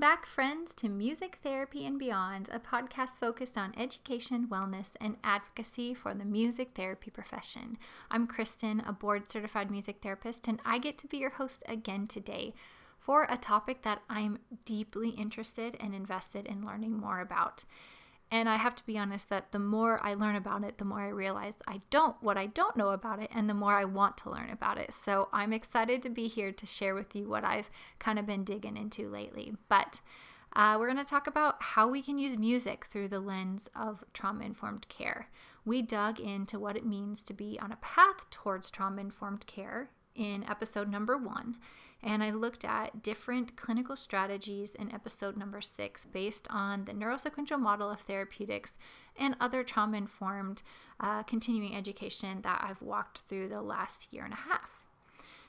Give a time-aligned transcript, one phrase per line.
[0.00, 5.18] Welcome back, friends, to Music Therapy and Beyond, a podcast focused on education, wellness, and
[5.22, 7.76] advocacy for the music therapy profession.
[8.10, 12.06] I'm Kristen, a board certified music therapist, and I get to be your host again
[12.06, 12.54] today
[12.98, 17.64] for a topic that I'm deeply interested and invested in learning more about.
[18.32, 21.00] And I have to be honest that the more I learn about it, the more
[21.00, 24.16] I realize I don't what I don't know about it and the more I want
[24.18, 24.94] to learn about it.
[24.94, 28.44] So I'm excited to be here to share with you what I've kind of been
[28.44, 29.54] digging into lately.
[29.68, 30.00] But
[30.54, 34.04] uh, we're going to talk about how we can use music through the lens of
[34.12, 35.28] trauma informed care.
[35.64, 39.90] We dug into what it means to be on a path towards trauma informed care
[40.14, 41.56] in episode number one
[42.02, 47.60] and I looked at different clinical strategies in episode number six based on the neurosequential
[47.60, 48.78] model of therapeutics
[49.18, 50.62] and other trauma informed
[50.98, 54.70] uh, continuing education that I've walked through the last year and a half.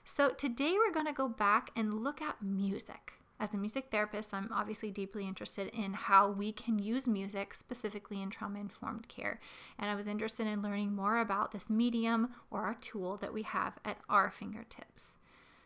[0.03, 3.13] So, today we're going to go back and look at music.
[3.41, 8.21] As a music therapist, I'm obviously deeply interested in how we can use music specifically
[8.21, 9.39] in trauma informed care.
[9.79, 13.41] And I was interested in learning more about this medium or our tool that we
[13.41, 15.15] have at our fingertips.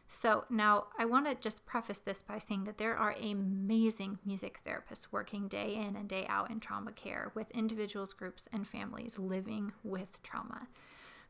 [0.07, 4.61] So, now I want to just preface this by saying that there are amazing music
[4.65, 9.19] therapists working day in and day out in trauma care with individuals, groups, and families
[9.19, 10.69] living with trauma.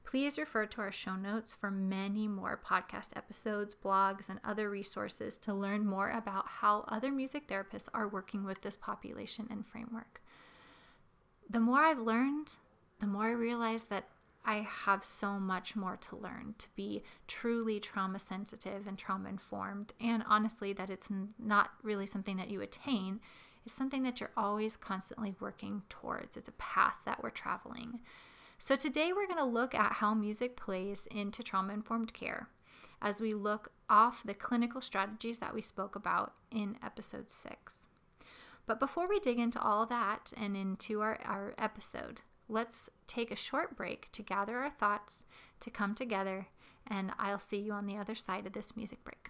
[0.06, 5.38] Please refer to our show notes for many more podcast episodes, blogs, and other resources
[5.40, 10.22] to learn more about how other music therapists are working with this population and framework.
[11.50, 12.56] The more I've learned,
[13.00, 14.06] the more I realize that
[14.46, 19.94] I have so much more to learn to be truly trauma sensitive and trauma informed.
[20.00, 21.10] And honestly, that it's
[21.40, 23.20] not really something that you attain,
[23.66, 26.38] it's something that you're always constantly working towards.
[26.38, 28.02] It's a path that we're traveling.
[28.58, 32.48] So, today we're going to look at how music plays into trauma informed care
[33.02, 37.88] as we look off the clinical strategies that we spoke about in episode six.
[38.66, 43.36] But before we dig into all that and into our, our episode, let's take a
[43.36, 45.26] short break to gather our thoughts,
[45.60, 46.48] to come together,
[46.88, 49.30] and I'll see you on the other side of this music break.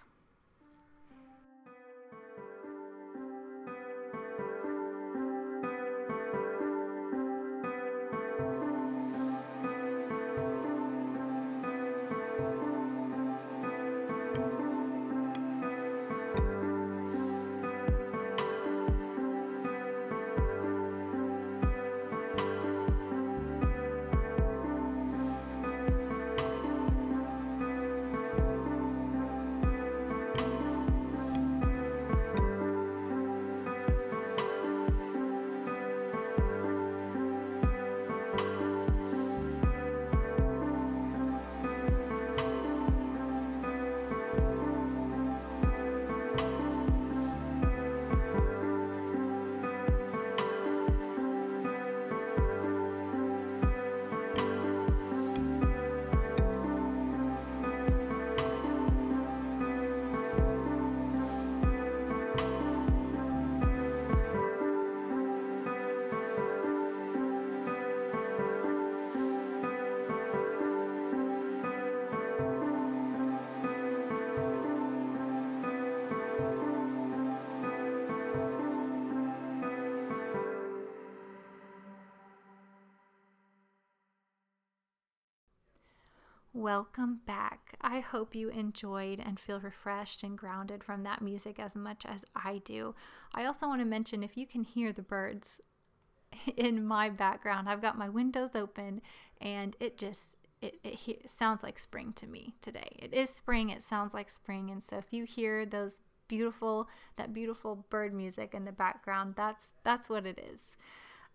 [86.56, 87.76] Welcome back.
[87.82, 92.24] I hope you enjoyed and feel refreshed and grounded from that music as much as
[92.34, 92.94] I do.
[93.34, 95.60] I also want to mention if you can hear the birds
[96.56, 99.02] in my background, I've got my windows open
[99.38, 102.88] and it just it, it sounds like spring to me today.
[102.98, 107.34] It is spring, it sounds like spring and so if you hear those beautiful that
[107.34, 110.78] beautiful bird music in the background, that's that's what it is.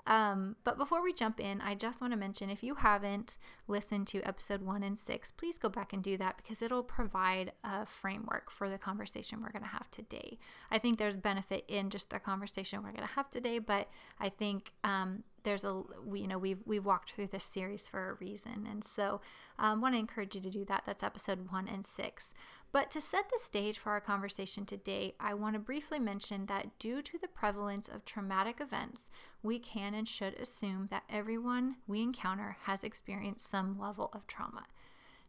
[0.08, 3.38] Um, but before we jump in, I just want to mention if you haven't
[3.68, 7.52] listened to episode one and six, please go back and do that because it'll provide
[7.64, 10.40] a framework for the conversation we're going to have today.
[10.72, 13.90] I think there's benefit in just the conversation we're going to have today, but
[14.20, 18.12] I think um, there's a we, you know we've we've walked through this series for
[18.12, 19.22] a reason, and so
[19.58, 20.84] I um, want to encourage you to do that.
[20.86, 22.34] That's episode one and six.
[22.74, 26.80] But to set the stage for our conversation today, I want to briefly mention that
[26.80, 29.10] due to the prevalence of traumatic events,
[29.44, 34.68] we can and should assume that everyone we encounter has experienced some level of trauma.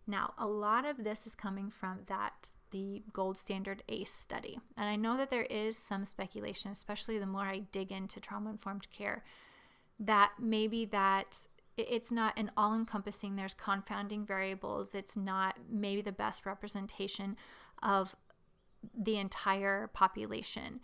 [0.07, 4.59] Now, a lot of this is coming from that the gold standard ACE study.
[4.77, 8.51] And I know that there is some speculation, especially the more I dig into trauma
[8.51, 9.25] informed care,
[10.01, 11.47] that maybe that
[11.77, 14.95] it's not an all encompassing, there's confounding variables.
[14.95, 17.37] It's not maybe the best representation
[17.83, 18.15] of
[18.97, 20.81] the entire population.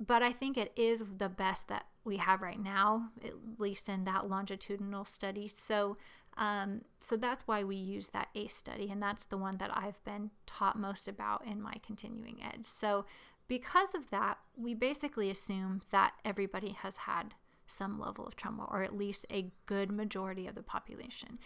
[0.00, 4.04] but I think it is the best that we have right now, at least in
[4.04, 5.50] that longitudinal study.
[5.54, 5.96] So,
[6.36, 10.02] um, so that's why we use that ACE study, and that's the one that I've
[10.04, 12.64] been taught most about in my continuing ed.
[12.64, 13.06] So,
[13.48, 17.34] because of that, we basically assume that everybody has had
[17.68, 21.38] some level of trauma, or at least a good majority of the population.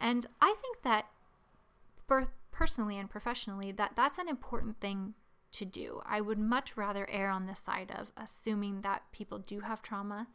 [0.00, 1.06] And I think that,
[2.52, 5.14] personally and professionally, that that's an important thing
[5.52, 6.00] to do.
[6.04, 10.28] I would much rather err on the side of assuming that people do have trauma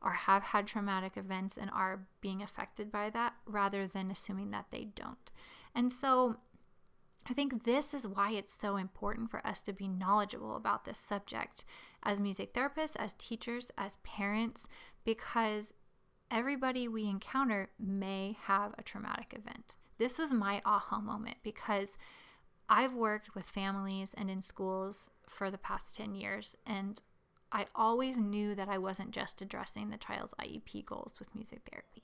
[0.00, 4.66] or have had traumatic events and are being affected by that rather than assuming that
[4.70, 5.32] they don't.
[5.74, 6.36] And so
[7.28, 10.98] I think this is why it's so important for us to be knowledgeable about this
[10.98, 11.64] subject
[12.02, 14.66] as music therapists, as teachers, as parents,
[15.04, 15.72] because
[16.30, 19.76] everybody we encounter may have a traumatic event.
[19.98, 21.96] This was my aha moment because
[22.68, 27.00] I've worked with families and in schools for the past 10 years, and
[27.52, 32.02] I always knew that I wasn't just addressing the child's IEP goals with music therapy.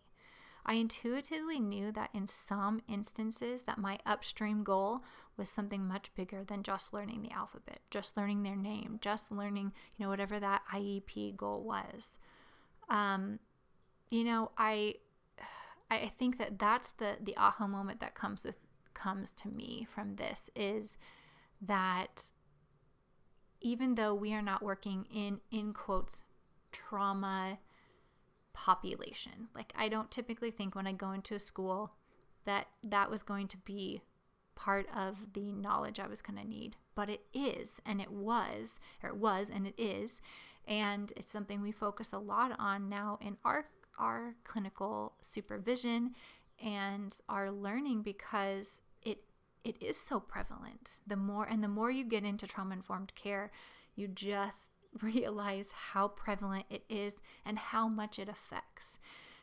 [0.69, 5.03] I intuitively knew that in some instances that my upstream goal
[5.39, 9.73] was something much bigger than just learning the alphabet, just learning their name, just learning,
[9.97, 12.19] you know, whatever that IEP goal was.
[12.91, 13.39] Um,
[14.11, 14.97] you know, I
[15.91, 18.59] I think that that's the the aha moment that comes with
[18.93, 20.99] comes to me from this is
[21.63, 22.31] that
[23.63, 26.21] even though we are not working in in quotes
[26.73, 27.59] trauma
[28.59, 31.93] population like i don't typically think when i go into a school
[32.45, 34.03] that that was going to be
[34.57, 38.81] part of the knowledge i was going to need but it is and it was
[39.01, 40.21] or it was and it is
[40.67, 43.67] and it's something we focus a lot on now in our
[43.97, 46.15] our clinical supervision
[46.61, 49.23] and our learning because it
[49.65, 50.99] it is so prevalent.
[51.07, 53.51] The more and the more you get into trauma informed care,
[53.95, 54.71] you just
[55.03, 57.15] realize how prevalent it is
[57.45, 58.99] and how much it affects.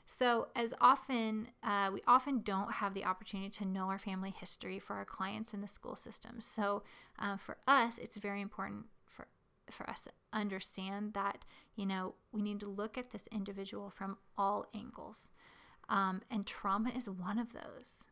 [0.08, 4.78] So, as often, uh, we often don't have the opportunity to know our family history
[4.78, 6.42] for our clients in the school system.
[6.42, 6.84] So,
[7.18, 9.28] uh, for us, it's very important for,
[9.72, 11.44] for us to understand that,
[11.76, 15.30] you know, we need to look at this individual from all angles.
[15.90, 18.06] Um, and trauma is one of those.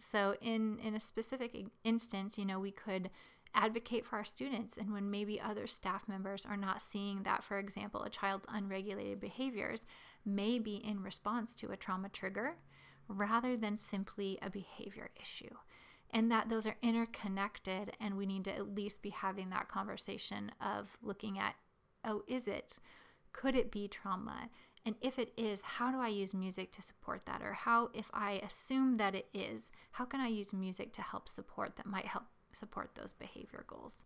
[0.00, 1.54] So in in a specific
[1.84, 3.10] instance, you know, we could
[3.54, 7.58] advocate for our students and when maybe other staff members are not seeing that for
[7.58, 9.84] example a child's unregulated behaviors
[10.24, 12.56] may be in response to a trauma trigger
[13.08, 15.54] rather than simply a behavior issue
[16.12, 20.50] and that those are interconnected and we need to at least be having that conversation
[20.60, 21.54] of looking at
[22.04, 22.78] oh is it
[23.32, 24.48] could it be trauma
[24.84, 27.42] and if it is, how do I use music to support that?
[27.42, 31.28] Or how, if I assume that it is, how can I use music to help
[31.28, 34.04] support that might help support those behavior goals?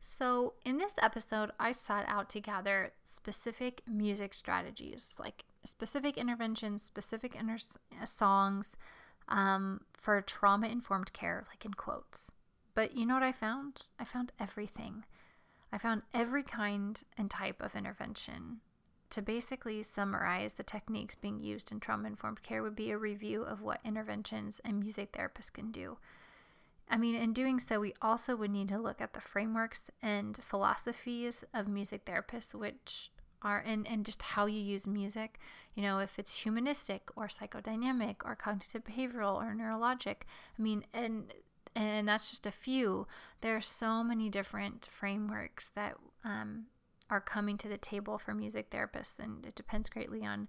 [0.00, 6.84] So, in this episode, I sought out to gather specific music strategies, like specific interventions,
[6.84, 7.58] specific inter-
[8.04, 8.76] songs
[9.28, 12.30] um, for trauma informed care, like in quotes.
[12.74, 13.82] But you know what I found?
[13.98, 15.04] I found everything.
[15.72, 18.60] I found every kind and type of intervention
[19.10, 23.42] to basically summarize the techniques being used in trauma informed care would be a review
[23.42, 25.98] of what interventions and music therapists can do.
[26.90, 30.36] I mean, in doing so, we also would need to look at the frameworks and
[30.42, 33.10] philosophies of music therapists, which
[33.42, 35.38] are in and just how you use music.
[35.74, 40.22] You know, if it's humanistic or psychodynamic or cognitive behavioral or neurologic.
[40.58, 41.32] I mean, and
[41.74, 43.06] and that's just a few.
[43.40, 46.66] There are so many different frameworks that um,
[47.10, 50.48] are coming to the table for music therapists, and it depends greatly on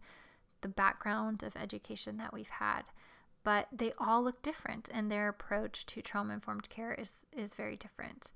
[0.62, 2.84] the background of education that we've had.
[3.44, 7.78] But they all look different, and their approach to trauma informed care is, is very
[7.78, 8.32] different.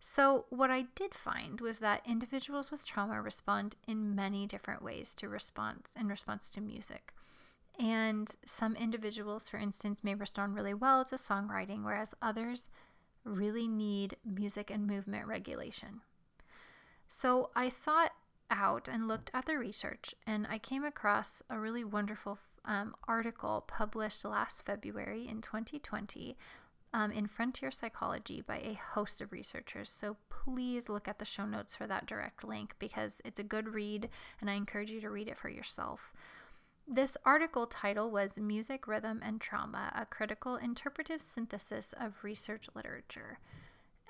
[0.00, 5.14] So, what I did find was that individuals with trauma respond in many different ways
[5.14, 7.12] to response in response to music.
[7.78, 12.70] And some individuals, for instance, may respond really well to songwriting, whereas others
[13.24, 16.00] really need music and movement regulation.
[17.08, 18.12] So I sought
[18.50, 23.64] out and looked at the research, and I came across a really wonderful um, article
[23.66, 26.36] published last February in 2020
[26.92, 29.90] um, in Frontier Psychology by a host of researchers.
[29.90, 33.74] So please look at the show notes for that direct link because it's a good
[33.74, 34.08] read,
[34.40, 36.12] and I encourage you to read it for yourself.
[36.86, 43.38] This article title was Music, Rhythm, and Trauma A Critical Interpretive Synthesis of Research Literature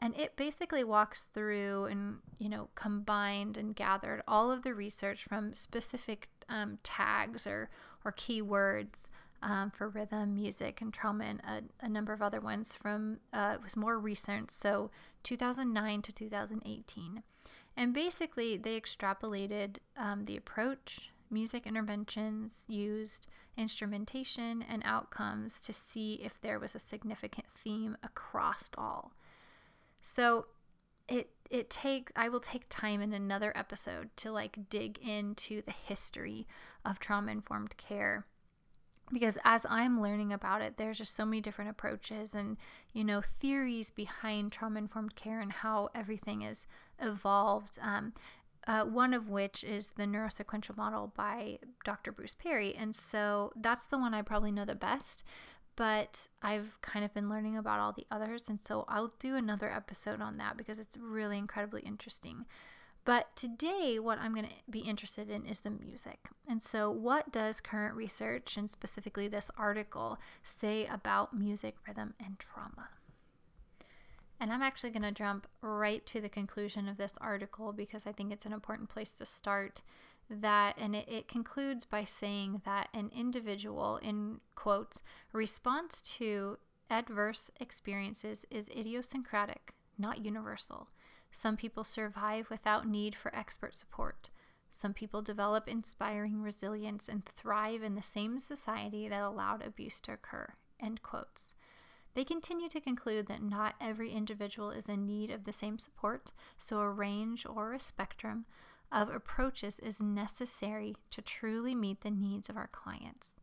[0.01, 5.25] and it basically walks through and you know combined and gathered all of the research
[5.25, 7.69] from specific um, tags or
[8.09, 9.11] or keywords
[9.43, 13.53] um, for rhythm, music, and trauma, and a, a number of other ones from uh,
[13.55, 14.91] it was more recent, so
[15.23, 17.23] 2009 to 2018.
[17.77, 26.15] And basically, they extrapolated um, the approach, music interventions used, instrumentation, and outcomes to see
[26.15, 29.13] if there was a significant theme across all.
[30.01, 30.47] So
[31.09, 35.73] it it takes I will take time in another episode to like dig into the
[35.73, 36.47] history
[36.85, 38.27] of trauma informed care
[39.13, 42.57] because as I'm learning about it, there's just so many different approaches and,
[42.93, 46.67] you know, theories behind trauma informed care and how everything is
[47.01, 47.79] evolved.
[47.81, 48.13] Um,
[48.67, 52.13] uh, one of which is the neurosequential model by Dr.
[52.13, 52.75] Bruce Perry.
[52.75, 55.25] And so that's the one I probably know the best,
[55.79, 58.49] but I've kind of been learning about all the others.
[58.49, 62.47] And so I'll do another episode on that because it's really incredibly interesting.
[63.05, 66.19] But today, what I'm going to be interested in is the music.
[66.49, 72.41] And so, what does current research, and specifically this article, say about music, rhythm, and
[72.41, 72.89] trauma?
[74.41, 78.13] And I'm actually going to jump right to the conclusion of this article because I
[78.13, 79.83] think it's an important place to start.
[80.31, 86.59] That, and it, it concludes by saying that an individual, in quotes, response to
[86.91, 90.89] adverse experiences is idiosyncratic, not universal.
[91.31, 94.31] Some people survive without need for expert support.
[94.71, 100.13] Some people develop inspiring resilience and thrive in the same society that allowed abuse to
[100.13, 100.55] occur.
[100.81, 101.55] End quotes.
[102.15, 106.33] They continue to conclude that not every individual is in need of the same support,
[106.57, 108.47] so a range or a spectrum
[108.91, 113.39] of approaches is necessary to truly meet the needs of our clients.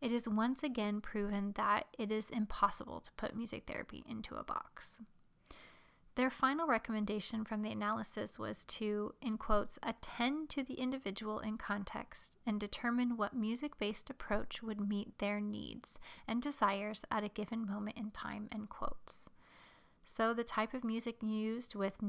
[0.00, 4.42] It is once again proven that it is impossible to put music therapy into a
[4.42, 5.00] box.
[6.14, 11.56] Their final recommendation from the analysis was to, in quotes, attend to the individual in
[11.56, 17.28] context and determine what music based approach would meet their needs and desires at a
[17.28, 19.30] given moment in time, end quotes.
[20.04, 22.02] So, the type of music used with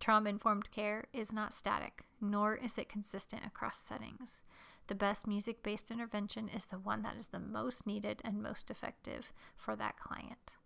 [0.00, 4.42] trauma informed care is not static, nor is it consistent across settings.
[4.86, 8.70] The best music based intervention is the one that is the most needed and most
[8.70, 10.56] effective for that client.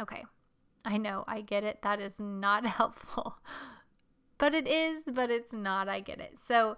[0.00, 0.24] Okay,
[0.84, 1.80] I know, I get it.
[1.82, 3.38] That is not helpful.
[4.38, 5.88] But it is, but it's not.
[5.88, 6.38] I get it.
[6.40, 6.76] So,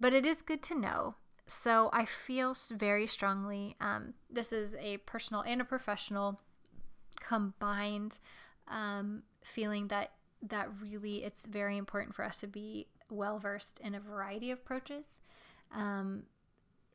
[0.00, 1.14] but it is good to know.
[1.46, 3.76] So I feel very strongly.
[3.80, 6.40] Um, this is a personal and a professional
[7.20, 8.18] combined
[8.68, 10.10] um, feeling that
[10.48, 14.58] that really it's very important for us to be well versed in a variety of
[14.58, 15.20] approaches,
[15.74, 16.24] um,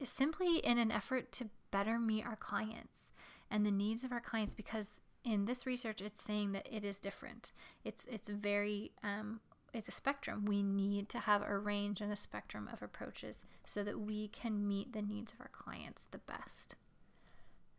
[0.03, 3.12] simply in an effort to better meet our clients
[3.50, 6.98] and the needs of our clients because in this research it's saying that it is
[6.98, 7.51] different.
[7.84, 9.39] It's it's very um,
[9.74, 10.46] it's a spectrum.
[10.46, 14.67] We need to have a range and a spectrum of approaches so that we can
[14.67, 16.75] meet the needs of our clients the best.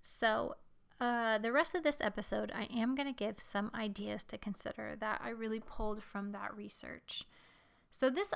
[0.02, 0.56] So
[1.02, 4.96] uh, the rest of this episode i am going to give some ideas to consider
[4.98, 7.24] that i really pulled from that research
[7.94, 8.32] so, this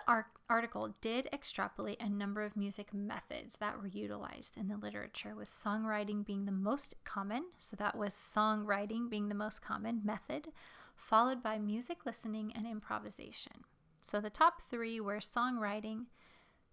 [0.51, 5.51] article did extrapolate a number of music methods that were utilized in the literature, with
[5.51, 7.47] songwriting being the most common.
[7.59, 10.49] So, that was songwriting being the most common method,
[10.95, 13.65] followed by music listening and improvisation.
[14.03, 16.05] So, the top three were songwriting,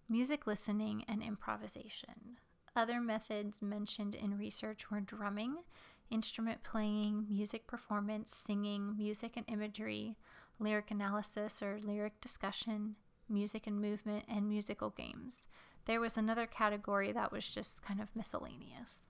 [0.06, 2.38] music listening, and improvisation.
[2.76, 5.58] Other methods mentioned in research were drumming,
[6.10, 10.16] instrument playing, music performance, singing, music and imagery
[10.58, 12.96] lyric analysis or lyric discussion,
[13.28, 15.48] music and movement, and musical games.
[15.86, 19.04] There was another category that was just kind of miscellaneous.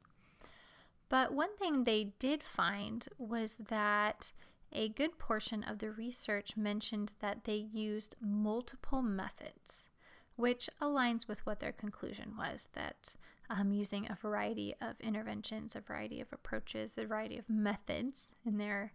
[1.09, 4.33] But one thing they did find was that
[4.73, 9.89] a good portion of the research mentioned that they used multiple methods,
[10.37, 13.15] which aligns with what their conclusion was that
[13.51, 18.59] um, using a variety of interventions, a variety of approaches, a variety of methods in
[18.59, 18.93] their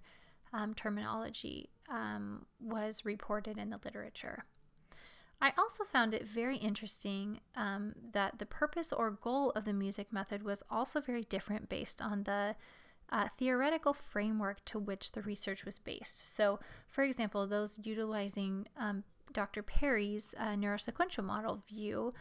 [0.54, 4.46] um, terminology um, was reported in the literature.
[5.42, 10.12] I also found it very interesting um, that the purpose or goal of the music
[10.12, 12.56] method was also very different based on the
[13.12, 16.36] uh, theoretical framework to which the research was based.
[16.36, 19.64] So, for example, those utilizing um, Dr.
[19.64, 22.14] Perry's uh, neurosequential model view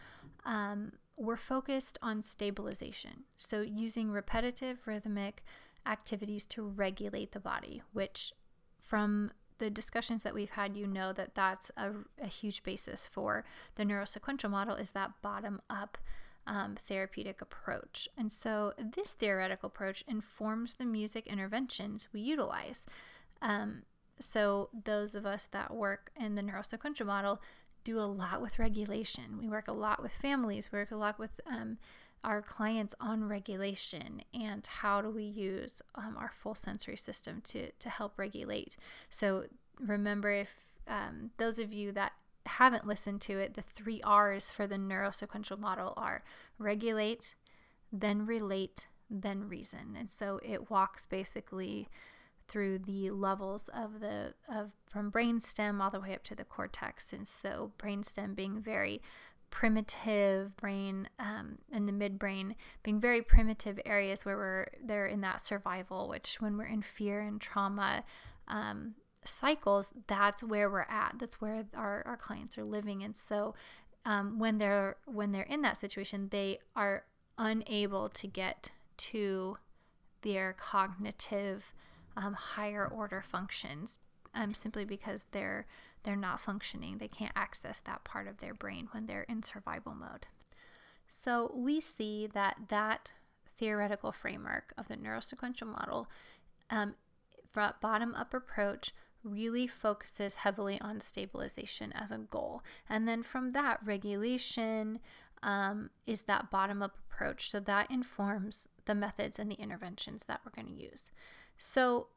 [0.45, 3.25] um, were focused on stabilization.
[3.35, 5.43] So, using repetitive rhythmic
[5.85, 8.33] activities to regulate the body, which
[8.79, 13.43] from the discussions that we've had, you know that that's a, a huge basis for
[13.75, 15.97] the neurosequential model is that bottom up
[16.47, 18.07] um, therapeutic approach.
[18.17, 22.85] And so this theoretical approach informs the music interventions we utilize.
[23.41, 23.83] Um,
[24.19, 27.41] so those of us that work in the neurosequential model
[27.83, 29.37] do a lot with regulation.
[29.39, 31.77] We work a lot with families, we work a lot with um,
[32.23, 37.71] our clients on regulation and how do we use um, our full sensory system to,
[37.71, 38.75] to help regulate.
[39.09, 39.45] So
[39.79, 40.49] remember if
[40.87, 42.13] um, those of you that
[42.45, 46.23] haven't listened to it, the three R's for the neurosequential model are
[46.57, 47.35] regulate,
[47.91, 49.95] then relate, then reason.
[49.97, 51.87] And so it walks basically
[52.49, 57.13] through the levels of the of from brainstem all the way up to the cortex.
[57.13, 59.01] And so brainstem being very
[59.51, 65.41] primitive brain um, and the midbrain being very primitive areas where we're they're in that
[65.41, 68.03] survival which when we're in fear and trauma
[68.47, 68.93] um,
[69.25, 73.55] cycles that's where we're at that's where our, our clients are living and so
[74.05, 77.03] um, when they're when they're in that situation they are
[77.37, 79.55] unable to get to
[80.21, 81.73] their cognitive
[82.19, 83.97] um, higher order functions
[84.35, 85.65] um, simply because they're
[86.03, 86.97] they're not functioning.
[86.97, 90.27] They can't access that part of their brain when they're in survival mode.
[91.07, 93.13] So we see that that
[93.57, 96.07] theoretical framework of the neurosequential model,
[96.69, 96.95] um,
[97.81, 102.61] bottom up approach, really focuses heavily on stabilization as a goal.
[102.87, 104.99] And then from that, regulation
[105.43, 107.51] um, is that bottom up approach.
[107.51, 111.11] So that informs the methods and the interventions that we're going to use.
[111.59, 112.07] So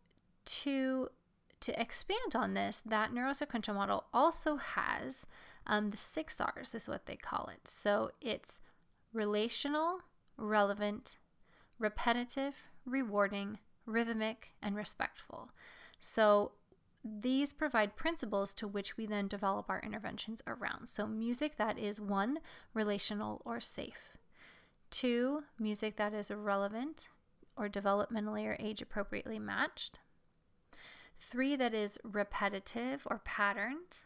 [0.45, 1.11] to
[1.61, 5.27] to expand on this, that neurosequential model also has
[5.65, 7.69] um, the six R's, is what they call it.
[7.69, 8.61] So it's
[9.13, 10.01] relational,
[10.37, 11.19] relevant,
[11.79, 15.51] repetitive, rewarding, rhythmic, and respectful.
[16.01, 16.51] So
[17.05, 20.89] these provide principles to which we then develop our interventions around.
[20.89, 22.39] So, music that is one,
[22.75, 24.17] relational or safe,
[24.91, 27.09] two, music that is relevant
[27.56, 30.00] or developmentally or age appropriately matched,
[31.23, 34.00] Three, that is repetitive or patterned.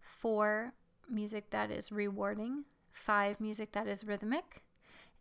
[0.00, 0.72] Four,
[1.08, 2.64] music that is rewarding.
[2.90, 4.62] Five, music that is rhythmic.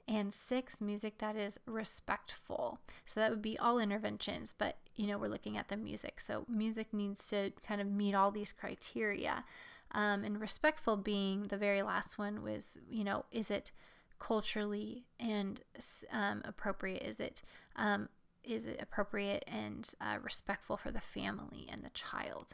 [0.08, 2.80] And six, music that is respectful.
[3.06, 6.20] So that would be all interventions, but you know, we're looking at the music.
[6.22, 9.46] So music needs to kind of meet all these criteria.
[9.92, 13.72] Um, and respectful being the very last one was, you know, is it
[14.20, 15.62] culturally and
[16.12, 17.04] um, appropriate?
[17.04, 17.42] Is it
[17.76, 18.10] um,
[18.44, 22.54] is it appropriate and uh, respectful for the family and the child?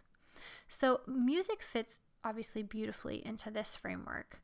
[0.67, 4.41] So, music fits obviously beautifully into this framework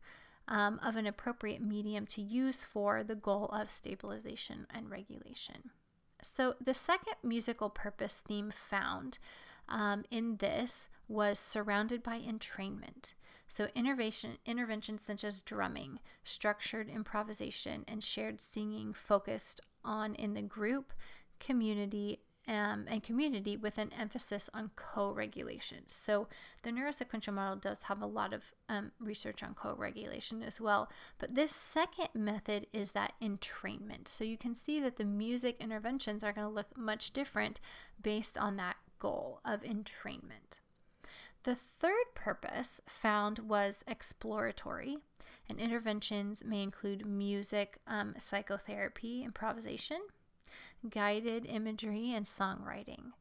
[0.48, 5.72] um, of an appropriate medium to use for the goal of stabilization and regulation.
[6.22, 9.20] So, the second musical purpose theme found
[9.70, 13.14] um, in this was surrounded by entrainment.
[13.48, 20.42] So, intervention, interventions such as drumming, structured improvisation, and shared singing focused on in the
[20.42, 20.94] group
[21.40, 25.80] community um, and community with an emphasis on co regulation.
[25.88, 26.28] So,
[26.64, 30.90] the neurosequential model does have a lot of um, research on co regulation as well.
[31.18, 34.08] But this second method is that entrainment.
[34.08, 37.60] So, you can see that the music interventions are going to look much different
[38.02, 40.62] based on that goal of entrainment.
[41.44, 44.98] The third purpose found was exploratory,
[45.50, 50.00] and interventions may include music, um, psychotherapy, improvisation
[50.90, 53.12] guided imagery, and songwriting.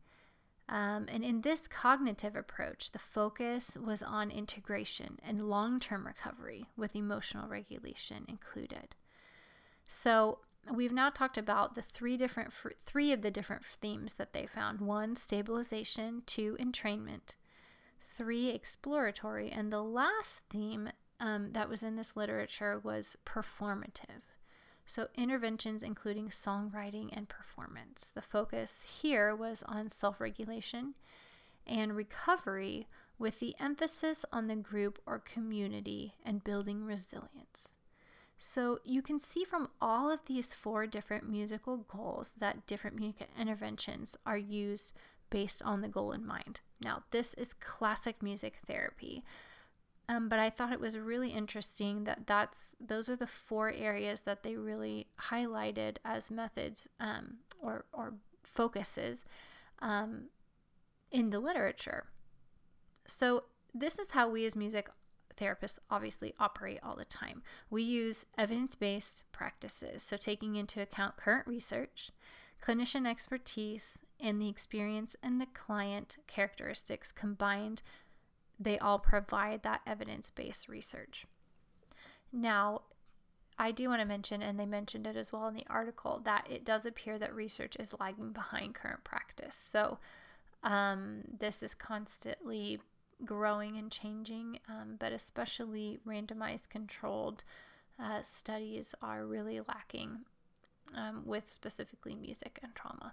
[0.69, 6.67] Um, and in this cognitive approach, the focus was on integration and long term recovery
[6.77, 8.97] with emotional regulation included.
[9.89, 10.41] So,
[10.73, 12.53] we've now talked about the three different
[12.85, 17.37] three of the different themes that they found one stabilization two entrainment
[18.17, 24.23] three exploratory and the last theme um, that was in this literature was performative
[24.89, 28.13] so, interventions including songwriting and performance.
[28.15, 30.95] The focus here was on self regulation
[31.67, 32.87] and recovery
[33.19, 37.75] with the emphasis on the group or community and building resilience.
[38.39, 43.29] So, you can see from all of these four different musical goals that different music
[43.39, 44.93] interventions are used
[45.31, 46.61] based on the goal in mind.
[46.81, 49.25] Now, this is classic music therapy.
[50.09, 54.21] Um, but I thought it was really interesting that that's those are the four areas
[54.21, 59.25] that they really highlighted as methods um, or or focuses
[59.81, 60.27] um,
[61.11, 62.07] in the literature.
[63.07, 63.43] So
[63.75, 64.89] this is how we as music
[65.37, 67.43] therapists obviously operate all the time.
[67.69, 72.11] We use evidence-based practices, so taking into account current research,
[72.65, 77.83] clinician expertise, and the experience and the client characteristics combined
[78.59, 81.27] they all provide that evidence based research.
[82.33, 82.83] Now,
[83.59, 86.47] I do want to mention, and they mentioned it as well in the article, that
[86.51, 89.57] it does appear that research is lagging behind current practice.
[89.57, 89.99] So,
[90.63, 92.81] um, this is constantly
[93.25, 97.45] growing and changing, um, but especially randomized controlled
[97.99, 100.21] uh, studies are really lacking
[100.95, 103.13] um, with specifically music and trauma.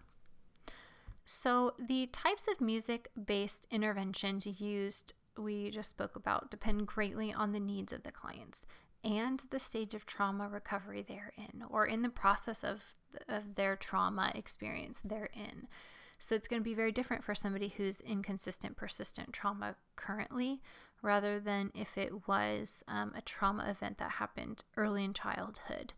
[1.25, 7.53] So, the types of music based interventions used we just spoke about depend greatly on
[7.53, 8.65] the needs of the clients
[9.03, 12.83] and the stage of trauma recovery they're in or in the process of,
[13.27, 15.67] of their trauma experience they're in.
[16.19, 20.61] So it's going to be very different for somebody who's in consistent, persistent trauma currently,
[21.01, 25.91] rather than if it was um, a trauma event that happened early in childhood.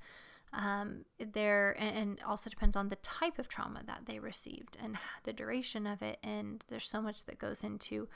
[0.57, 5.33] Um, there and also depends on the type of trauma that they received and the
[5.33, 6.17] duration of it.
[6.23, 8.07] And there's so much that goes into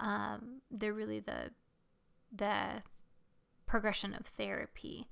[0.00, 1.52] um, they're really the
[2.34, 2.82] the
[3.66, 5.08] progression of therapy.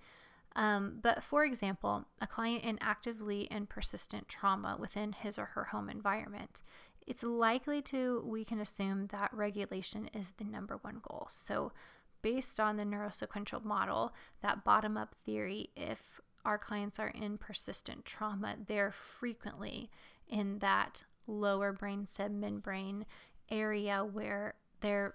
[0.56, 5.64] Um, but for example, a client in actively and persistent trauma within his or her
[5.64, 6.62] home environment,
[7.06, 11.26] it's likely to, we can assume that regulation is the number one goal.
[11.30, 11.72] So,
[12.22, 18.04] based on the neurosequential model, that bottom up theory, if our clients are in persistent
[18.04, 19.90] trauma, they're frequently
[20.28, 23.04] in that lower brainstem midbrain
[23.50, 25.14] area where they're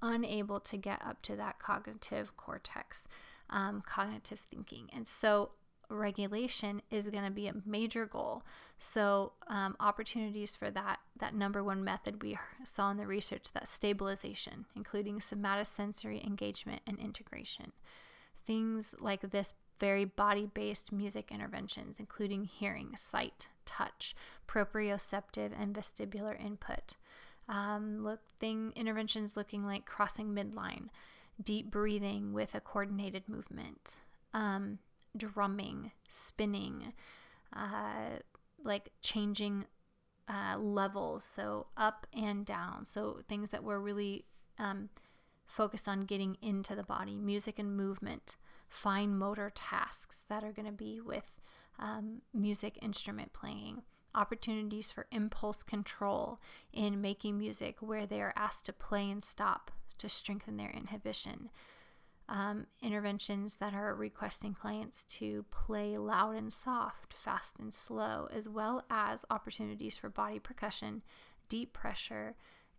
[0.00, 3.06] unable to get up to that cognitive cortex
[3.50, 4.88] um, cognitive thinking.
[4.94, 5.50] And so
[5.88, 8.42] regulation is going to be a major goal.
[8.78, 13.68] So um, opportunities for that that number one method we saw in the research that
[13.68, 17.72] stabilization, including somatosensory engagement and integration.
[18.44, 24.14] Things like this very body-based music interventions, including hearing, sight, touch,
[24.46, 26.96] proprioceptive, and vestibular input.
[27.48, 30.86] Um, look, thing interventions looking like crossing midline,
[31.42, 33.98] deep breathing with a coordinated movement,
[34.32, 34.78] um,
[35.16, 36.92] drumming, spinning,
[37.52, 38.20] uh,
[38.62, 39.64] like changing
[40.28, 42.86] uh, levels, so up and down.
[42.86, 44.26] So things that were really
[44.60, 44.90] um,
[45.44, 48.36] focused on getting into the body, music and movement,
[48.72, 51.40] fine motor tasks that are going to be with
[51.78, 53.82] um, music instrument playing.
[54.14, 56.40] Opportunities for impulse control
[56.72, 61.50] in making music where they are asked to play and stop to strengthen their inhibition.
[62.28, 68.48] Um, interventions that are requesting clients to play loud and soft, fast and slow, as
[68.48, 71.02] well as opportunities for body percussion,
[71.48, 72.36] deep pressure,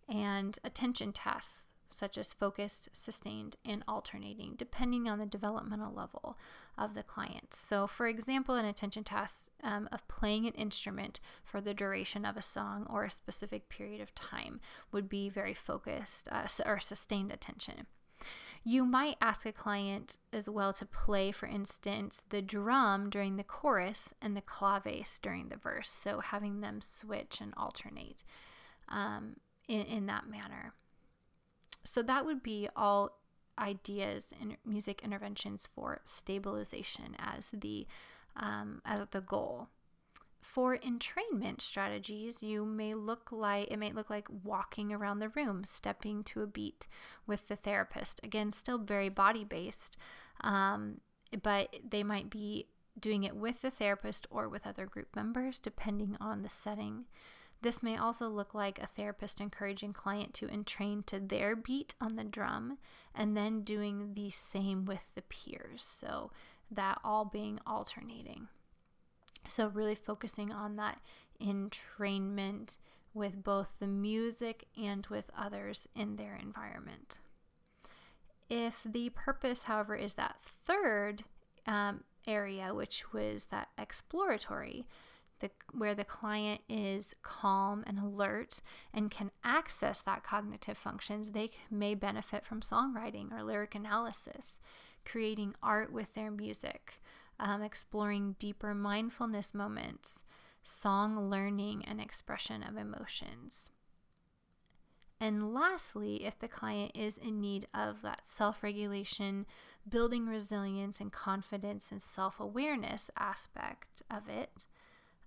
[0.09, 6.37] and attention tasks such as focused, sustained, and alternating, depending on the developmental level
[6.77, 7.53] of the client.
[7.53, 12.35] So, for example, an attention task um, of playing an instrument for the duration of
[12.35, 14.59] a song or a specific period of time
[14.91, 17.85] would be very focused uh, or sustained attention.
[18.65, 23.43] You might ask a client as well to play, for instance, the drum during the
[23.43, 25.89] chorus and the claves during the verse.
[25.89, 28.23] So, having them switch and alternate
[28.89, 29.35] um,
[29.67, 30.73] in, in that manner.
[31.83, 33.17] So, that would be all
[33.59, 37.87] ideas and music interventions for stabilization as the
[38.35, 39.67] um, as the goal.
[40.41, 45.63] For entrainment strategies, you may look like it may look like walking around the room,
[45.63, 46.87] stepping to a beat
[47.25, 48.19] with the therapist.
[48.23, 49.97] Again, still very body based,
[50.41, 50.99] um,
[51.41, 52.67] but they might be
[52.99, 57.05] doing it with the therapist or with other group members, depending on the setting.
[57.63, 62.17] This may also look like a therapist encouraging client to entrain to their beat on
[62.17, 62.77] the drum
[63.15, 65.81] and then doing the same with the peers.
[65.81, 66.31] So
[66.69, 68.49] that all being alternating.
[69.47, 70.99] So really focusing on that
[71.41, 72.75] entrainment
[73.13, 77.19] with both the music and with others in their environment.
[78.49, 81.23] If the purpose, however, is that third
[81.65, 84.85] um, area, which was that exploratory,
[85.43, 88.61] the, where the client is calm and alert
[88.93, 94.57] and can access that cognitive functions, they may benefit from songwriting or lyric analysis,
[95.05, 97.01] creating art with their music,
[97.39, 100.23] um, exploring deeper mindfulness moments,
[100.63, 103.69] song learning, and expression of emotions.
[105.19, 109.45] And lastly, if the client is in need of that self regulation,
[109.87, 114.65] building resilience and confidence and self awareness aspect of it,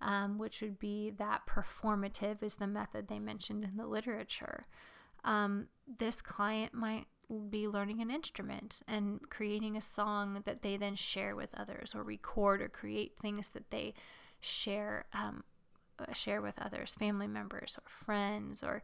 [0.00, 4.66] um, which would be that performative is the method they mentioned in the literature.
[5.24, 7.06] Um, this client might
[7.50, 12.02] be learning an instrument and creating a song that they then share with others or
[12.02, 13.94] record or create things that they
[14.40, 15.42] share um,
[15.98, 18.82] uh, share with others family members or friends or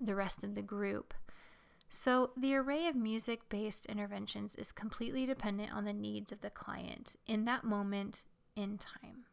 [0.00, 1.12] the rest of the group
[1.90, 6.50] so the array of music based interventions is completely dependent on the needs of the
[6.50, 8.24] client in that moment
[8.56, 9.24] in time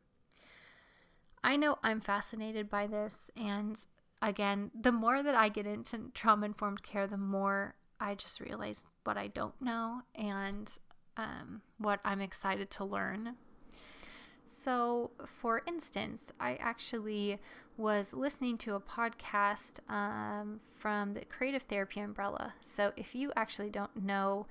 [1.44, 3.30] I know I'm fascinated by this.
[3.36, 3.84] And
[4.22, 8.84] again, the more that I get into trauma informed care, the more I just realize
[9.04, 10.78] what I don't know and
[11.18, 13.36] um, what I'm excited to learn.
[14.48, 17.40] so, for instance, I actually
[17.78, 22.54] was listening to a podcast um, from the Creative Therapy Umbrella.
[22.62, 24.48] So, if you actually don't know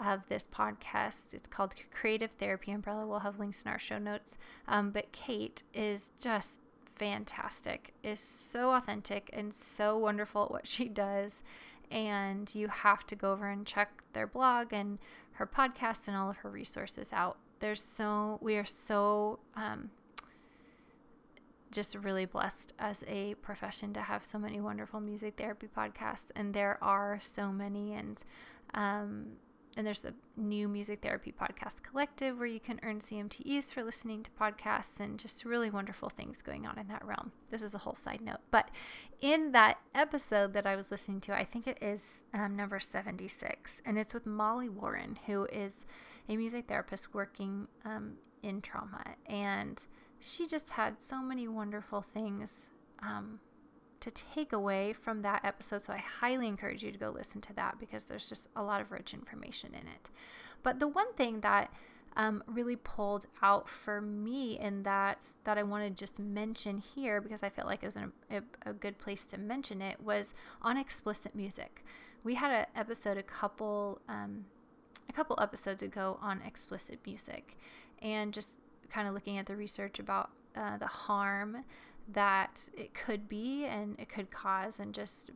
[0.00, 3.06] of this podcast, it's called Creative Therapy Umbrella.
[3.06, 4.38] We'll have links in our show notes.
[4.66, 6.60] Um, but Kate is just
[6.94, 11.42] fantastic, is so authentic and so wonderful at what she does.
[11.90, 14.98] And you have to go over and check their blog and
[15.32, 17.38] her podcast and all of her resources out.
[17.60, 19.90] There's so, we are so um,
[21.72, 26.30] just really blessed as a profession to have so many wonderful music therapy podcasts.
[26.36, 27.94] And there are so many.
[27.94, 28.22] And,
[28.74, 29.26] um,
[29.78, 34.24] and there's a new music therapy podcast collective where you can earn CMTEs for listening
[34.24, 37.30] to podcasts and just really wonderful things going on in that realm.
[37.52, 38.40] This is a whole side note.
[38.50, 38.70] But
[39.20, 43.80] in that episode that I was listening to, I think it is um, number 76,
[43.86, 45.86] and it's with Molly Warren, who is
[46.28, 49.04] a music therapist working um, in trauma.
[49.26, 49.86] And
[50.18, 52.68] she just had so many wonderful things
[53.00, 53.38] um,
[54.00, 55.82] to take away from that episode.
[55.82, 58.80] So I highly encourage you to go listen to that because there's just a lot
[58.80, 60.10] of rich information in it.
[60.62, 61.72] But the one thing that
[62.16, 67.20] um, really pulled out for me in that that I want to just mention here
[67.20, 70.34] because I felt like it was a, a, a good place to mention it was
[70.60, 71.84] on explicit music.
[72.24, 74.46] We had an episode a couple um,
[75.08, 77.56] a couple episodes ago on explicit music
[78.02, 78.50] and just
[78.90, 81.58] kind of looking at the research about uh, the harm
[82.12, 85.30] that it could be and it could cause, and just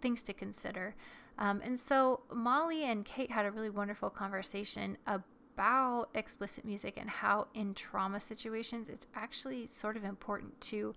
[0.00, 0.94] things to consider.
[1.38, 7.10] Um, and so Molly and Kate had a really wonderful conversation about explicit music and
[7.10, 10.94] how in trauma situations it's actually sort of important to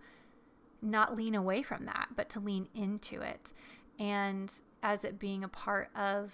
[0.82, 3.52] not lean away from that, but to lean into it.
[3.98, 4.54] And
[4.84, 6.32] as it being a part of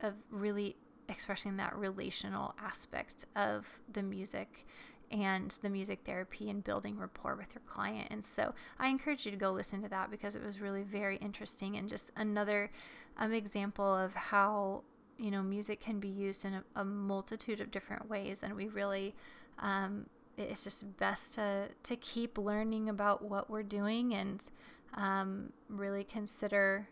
[0.00, 0.76] of really
[1.08, 4.66] expressing that relational aspect of the music
[5.14, 8.08] and the music therapy and building rapport with your client.
[8.10, 11.18] And so I encourage you to go listen to that because it was really very
[11.18, 12.72] interesting and just another
[13.16, 14.82] um, example of how
[15.16, 18.66] you know music can be used in a, a multitude of different ways and we
[18.66, 19.14] really
[19.60, 24.46] um, it's just best to to keep learning about what we're doing and
[24.94, 26.88] um, really consider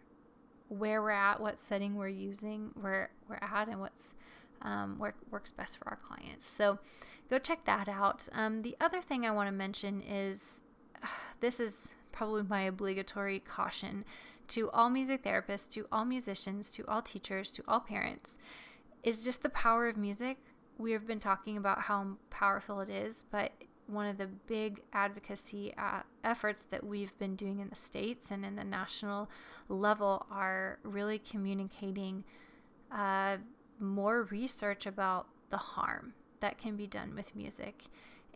[0.69, 4.15] where we're at what setting we're using where we're at and what's
[4.63, 6.49] um, work, works best for our clients.
[6.49, 6.79] So
[7.31, 8.29] go check that out.
[8.33, 10.61] Um, the other thing I want to mention is
[11.41, 11.75] this is
[12.13, 14.05] probably my obligatory caution
[14.49, 18.39] to all music therapists, to all musicians, to all teachers, to all parents
[19.03, 20.39] is just the power of music.
[20.79, 23.53] We have been talking about how powerful it is, but
[23.87, 28.45] one of the big advocacy uh, efforts that we've been doing in the states and
[28.45, 29.29] in the national
[29.69, 32.25] level are really communicating
[32.93, 33.39] uh,
[33.83, 37.85] more research about the harm that can be done with music,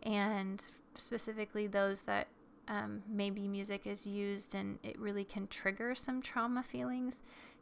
[0.03, 0.63] and
[0.97, 2.27] specifically those that
[2.67, 7.21] um, maybe music is used and it really can trigger some trauma feelings,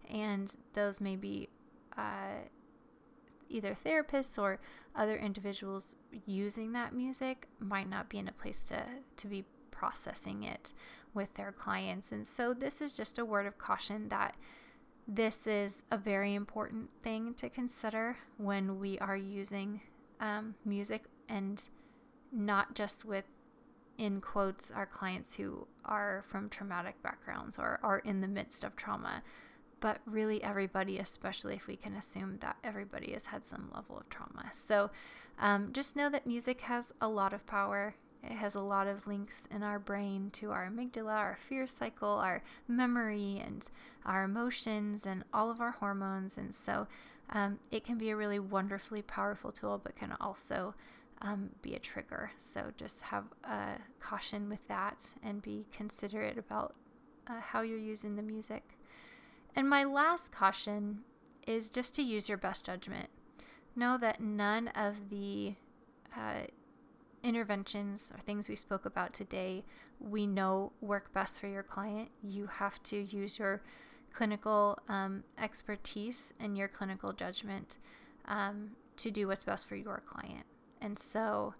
[0.09, 1.49] and those may be
[1.97, 2.41] uh,
[3.49, 4.59] either therapists or
[4.95, 5.95] other individuals
[6.25, 8.83] using that music might not be in a place to,
[9.17, 10.73] to be processing it
[11.13, 12.11] with their clients.
[12.11, 14.35] And so, this is just a word of caution that
[15.07, 19.81] this is a very important thing to consider when we are using
[20.19, 21.67] um, music and
[22.31, 23.25] not just with
[23.97, 28.75] in quotes our clients who are from traumatic backgrounds or are in the midst of
[28.75, 29.21] trauma
[29.79, 34.09] but really everybody especially if we can assume that everybody has had some level of
[34.09, 34.49] trauma.
[34.51, 34.89] So
[35.39, 37.95] um, just know that music has a lot of power
[38.29, 42.09] it has a lot of links in our brain to our amygdala, our fear cycle,
[42.09, 43.65] our memory, and
[44.05, 46.37] our emotions, and all of our hormones.
[46.37, 46.87] And so
[47.29, 50.73] um, it can be a really wonderfully powerful tool, but can also
[51.21, 52.31] um, be a trigger.
[52.39, 56.75] So just have a caution with that and be considerate about
[57.27, 58.63] uh, how you're using the music.
[59.55, 60.99] And my last caution
[61.47, 63.09] is just to use your best judgment.
[63.75, 65.55] Know that none of the
[66.15, 66.47] uh,
[67.25, 69.65] interventions or things we spoke about today
[69.99, 72.09] we know work best for your client.
[72.23, 73.61] You have to use your
[74.13, 77.77] clinical um, expertise and your clinical judgment
[78.25, 80.45] um, to do what's best for your client.
[80.81, 81.53] And so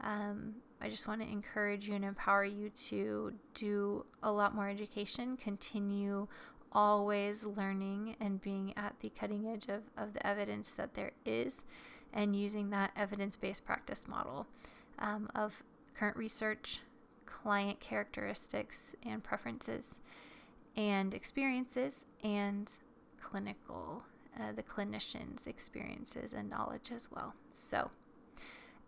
[0.00, 4.68] um, I just want to encourage you and empower you to do a lot more
[4.68, 6.28] education, continue
[6.70, 11.62] always learning and being at the cutting edge of, of the evidence that there is
[12.12, 14.46] and using that evidence based practice model
[14.98, 15.62] um, of
[15.94, 16.80] current research,
[17.26, 19.98] client characteristics and preferences,
[20.76, 22.70] and experiences, and
[23.20, 24.04] clinical,
[24.38, 27.34] uh, the clinician's experiences and knowledge as well.
[27.52, 27.90] So,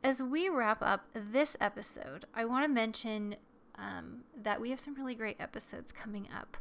[0.02, 3.36] as we wrap up this episode, I want to mention
[3.76, 6.56] um, that we have some really great episodes coming up.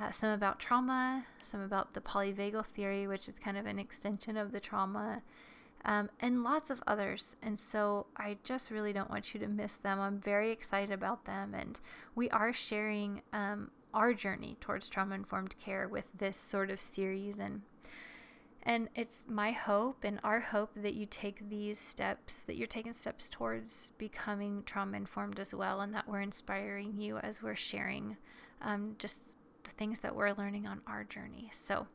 [0.00, 4.36] Uh, some about trauma, some about the polyvagal theory, which is kind of an extension
[4.36, 5.22] of the trauma,
[5.84, 7.36] um, and lots of others.
[7.42, 10.00] And so I just really don't want you to miss them.
[10.00, 11.54] I'm very excited about them.
[11.54, 11.80] And
[12.14, 17.38] we are sharing um, our journey towards trauma informed care with this sort of series.
[17.38, 17.62] And
[18.64, 22.94] and it's my hope and our hope that you take these steps, that you're taking
[22.94, 28.16] steps towards becoming trauma informed as well, and that we're inspiring you as we're sharing
[28.60, 29.22] um, just
[29.64, 31.50] the things that we're learning on our journey.
[31.52, 31.88] So,